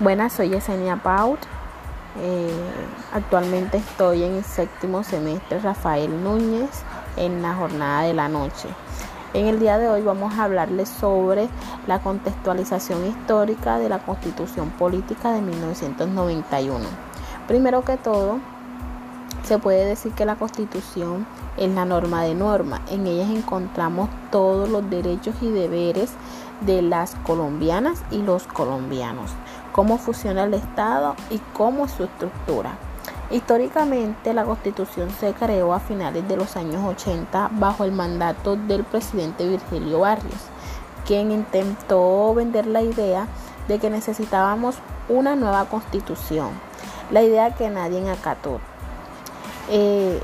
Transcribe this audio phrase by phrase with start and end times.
[0.00, 1.38] Buenas, soy Yesenia Paut.
[2.22, 2.48] Eh,
[3.12, 6.70] actualmente estoy en el séptimo semestre Rafael Núñez
[7.18, 8.70] en la jornada de la noche.
[9.34, 11.50] En el día de hoy vamos a hablarles sobre
[11.86, 16.78] la contextualización histórica de la Constitución Política de 1991.
[17.46, 18.38] Primero que todo,
[19.42, 21.26] se puede decir que la Constitución
[21.58, 22.80] es la norma de norma.
[22.90, 26.12] En ella encontramos todos los derechos y deberes
[26.62, 29.30] de las colombianas y los colombianos
[29.72, 32.76] cómo funciona el Estado y cómo es su estructura.
[33.30, 38.82] Históricamente la constitución se creó a finales de los años 80 bajo el mandato del
[38.82, 40.40] presidente Virgilio Barrios,
[41.06, 43.28] quien intentó vender la idea
[43.68, 44.76] de que necesitábamos
[45.08, 46.50] una nueva constitución,
[47.12, 48.58] la idea que nadie acató,
[49.68, 50.20] eh,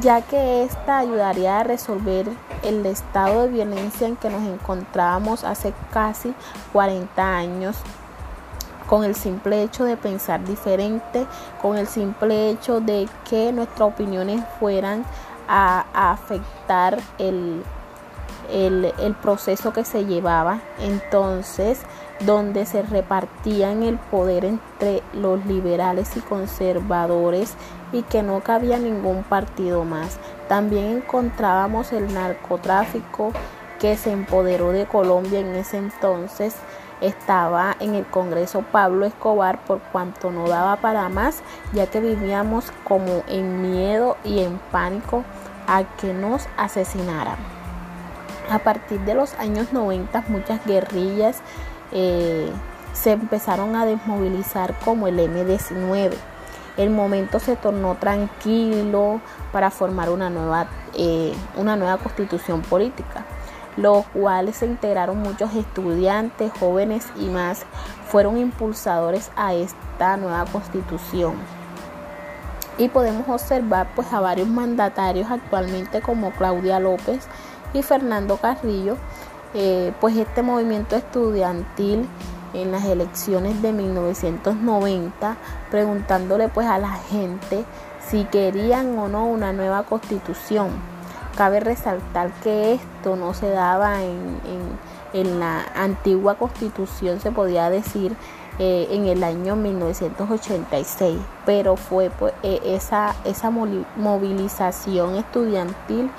[0.00, 2.26] ya que esta ayudaría a resolver
[2.64, 6.34] el estado de violencia en que nos encontrábamos hace casi
[6.72, 7.76] 40 años
[8.88, 11.26] con el simple hecho de pensar diferente,
[11.60, 15.04] con el simple hecho de que nuestras opiniones fueran
[15.46, 17.62] a, afectar el,
[18.50, 20.60] el, proceso que se llevaba.
[20.80, 21.80] Entonces,
[22.20, 27.54] donde se repartían el poder entre los liberales y conservadores
[27.92, 30.18] y que no cabía ningún partido más.
[30.48, 33.32] También encontrábamos el narcotráfico
[33.78, 36.56] que se empoderó de Colombia en ese entonces
[37.00, 42.72] estaba en el Congreso Pablo Escobar por cuanto no daba para más, ya que vivíamos
[42.84, 45.24] como en miedo y en pánico
[45.66, 47.36] a que nos asesinaran.
[48.50, 51.42] A partir de los años 90 muchas guerrillas
[51.92, 52.50] eh,
[52.92, 56.14] se empezaron a desmovilizar como el M19.
[56.76, 59.20] El momento se tornó tranquilo
[59.52, 63.24] para formar una nueva, eh, una nueva constitución política
[63.78, 67.64] los cuales se integraron muchos estudiantes, jóvenes y más,
[68.08, 71.34] fueron impulsadores a esta nueva constitución.
[72.76, 77.26] Y podemos observar pues a varios mandatarios actualmente como Claudia López
[77.72, 78.96] y Fernando Carrillo,
[79.54, 82.08] eh, pues este movimiento estudiantil
[82.54, 85.36] en las elecciones de 1990,
[85.70, 87.64] preguntándole pues a la gente
[88.08, 90.97] si querían o no una nueva constitución
[91.36, 98.16] Cabe resaltar que esto no se daba en, la antigua constitución, se podía decir,
[98.58, 106.10] eh, en el año 1986, pero fue pues, e, esa, esa movilización estudiantil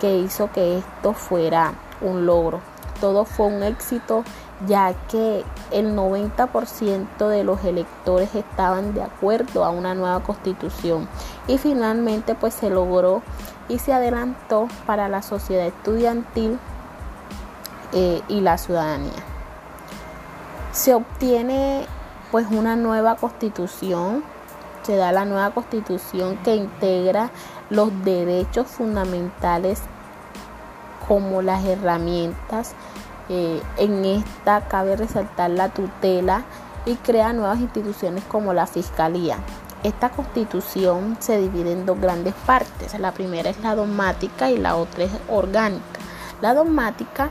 [0.00, 2.60] que hizo que esto fuera un logro.
[3.00, 4.24] Todo fue un éxito
[4.66, 11.08] ya que el 90% de los electores estaban de acuerdo a una nueva constitución
[11.46, 13.22] y finalmente pues se logró
[13.68, 16.58] y se adelantó para la sociedad estudiantil
[17.92, 19.12] eh, y la ciudadanía.
[20.72, 21.86] Se obtiene
[22.30, 24.24] pues una nueva constitución,
[24.82, 27.30] se da la nueva constitución que integra
[27.70, 29.80] los derechos fundamentales
[31.06, 32.74] como las herramientas.
[33.28, 36.44] Eh, en esta cabe resaltar la tutela
[36.86, 39.38] y crea nuevas instituciones como la fiscalía.
[39.82, 42.98] Esta constitución se divide en dos grandes partes.
[42.98, 46.00] La primera es la dogmática y la otra es orgánica.
[46.40, 47.28] La dogmática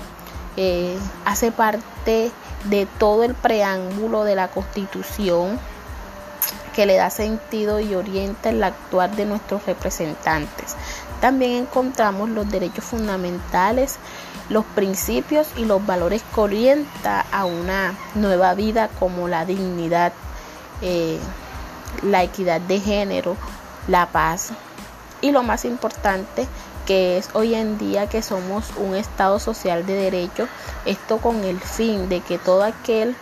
[0.56, 2.32] eh, hace parte
[2.66, 5.60] de todo el preámbulo de la constitución
[6.76, 10.76] que le da sentido y orienta el actuar de nuestros representantes.
[11.22, 13.98] También encontramos los derechos fundamentales,
[14.50, 20.14] los principios y los valores que orientan a una nueva vida como la dignidad.
[20.82, 21.20] Eh,
[22.02, 23.38] la equidad de género,
[23.88, 24.52] la paz
[25.22, 26.48] y lo más importante
[26.86, 30.48] que es hoy en día que somos un Estado social de derecho,
[30.86, 33.16] esto con el fin de que todo aquel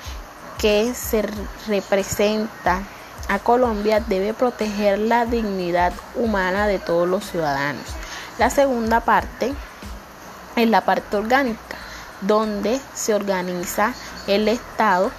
[0.58, 1.24] que se
[1.68, 2.82] representa
[3.28, 7.86] a Colombia debe proteger la dignidad humana de todos los ciudadanos.
[8.40, 9.54] La segunda parte
[10.56, 11.78] es la parte orgánica,
[12.22, 13.94] donde se organiza
[14.28, 15.12] el Estado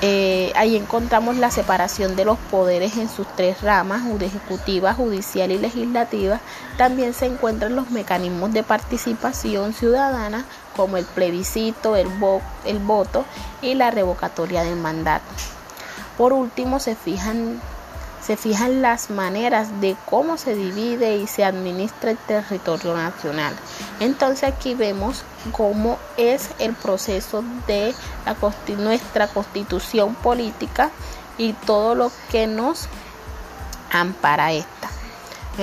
[0.00, 5.58] eh, ahí encontramos la separación de los poderes en sus tres ramas, ejecutiva, judicial y
[5.58, 6.38] legislativa.
[6.76, 10.44] También se encuentran los mecanismos de participación ciudadana
[10.76, 12.08] como el plebiscito, el,
[12.64, 13.24] el voto
[13.60, 15.26] y la revocatoria del mandato.
[16.16, 17.60] Por último, se fijan
[18.28, 23.56] se fijan las maneras de cómo se divide y se administra el territorio nacional.
[24.00, 27.94] Entonces aquí vemos cómo es el proceso de
[28.76, 30.90] nuestra constitución política
[31.38, 32.86] y todo lo que nos
[33.90, 34.90] ampara esta.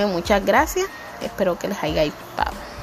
[0.08, 0.88] muchas gracias,
[1.22, 2.75] espero que les haya gustado.